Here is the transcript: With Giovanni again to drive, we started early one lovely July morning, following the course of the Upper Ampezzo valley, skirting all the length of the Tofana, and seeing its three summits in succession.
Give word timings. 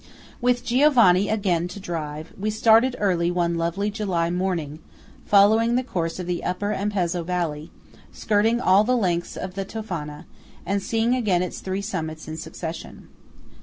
With 0.41 0.65
Giovanni 0.65 1.29
again 1.29 1.67
to 1.67 1.79
drive, 1.79 2.33
we 2.35 2.49
started 2.49 2.95
early 2.97 3.29
one 3.29 3.53
lovely 3.53 3.91
July 3.91 4.31
morning, 4.31 4.79
following 5.27 5.75
the 5.75 5.83
course 5.83 6.17
of 6.17 6.25
the 6.25 6.43
Upper 6.43 6.73
Ampezzo 6.73 7.21
valley, 7.21 7.69
skirting 8.11 8.59
all 8.59 8.83
the 8.83 8.97
length 8.97 9.37
of 9.37 9.53
the 9.53 9.63
Tofana, 9.63 10.25
and 10.65 10.81
seeing 10.81 11.13
its 11.13 11.59
three 11.59 11.83
summits 11.83 12.27
in 12.27 12.35
succession. 12.35 13.09